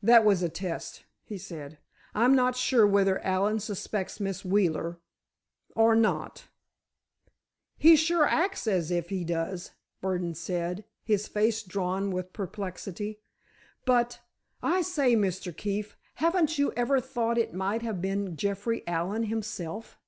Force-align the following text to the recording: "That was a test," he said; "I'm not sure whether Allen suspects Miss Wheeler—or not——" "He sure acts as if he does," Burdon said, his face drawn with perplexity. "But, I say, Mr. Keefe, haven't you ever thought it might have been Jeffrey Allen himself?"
"That 0.00 0.24
was 0.24 0.44
a 0.44 0.48
test," 0.48 1.02
he 1.24 1.36
said; 1.36 1.78
"I'm 2.14 2.36
not 2.36 2.54
sure 2.54 2.86
whether 2.86 3.18
Allen 3.24 3.58
suspects 3.58 4.20
Miss 4.20 4.44
Wheeler—or 4.44 5.00
not——" 5.96 6.44
"He 7.76 7.96
sure 7.96 8.26
acts 8.26 8.68
as 8.68 8.92
if 8.92 9.08
he 9.08 9.24
does," 9.24 9.72
Burdon 10.00 10.36
said, 10.36 10.84
his 11.02 11.26
face 11.26 11.64
drawn 11.64 12.12
with 12.12 12.32
perplexity. 12.32 13.18
"But, 13.84 14.20
I 14.62 14.82
say, 14.82 15.16
Mr. 15.16 15.50
Keefe, 15.56 15.96
haven't 16.14 16.58
you 16.60 16.70
ever 16.76 17.00
thought 17.00 17.36
it 17.36 17.52
might 17.52 17.82
have 17.82 18.00
been 18.00 18.36
Jeffrey 18.36 18.86
Allen 18.86 19.24
himself?" 19.24 19.98